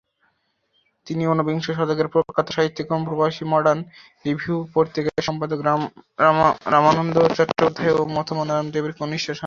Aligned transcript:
তিনি 1.07 1.23
ঊনবিংশ 1.27 1.65
শতকের 1.69 2.07
প্রখ্যাত 2.13 2.47
সাহিত্যিক 2.49 2.85
এবং 2.87 3.01
প্রবাসী 3.05 3.41
ও 3.45 3.51
মডার্ন 3.53 3.79
রিভিউ 4.25 4.55
পত্রিকার 4.75 5.25
সম্পাদক 5.27 5.59
রামানন্দ 6.67 7.15
চট্টোপাধ্যায় 7.37 7.93
ও 7.93 8.01
মাতা 8.15 8.33
মনোরমা 8.35 8.71
দেবীর 8.73 8.93
কনিষ্ঠ 8.93 9.27
সন্তান। 9.27 9.39